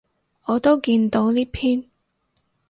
[0.45, 1.83] 我都見到呢篇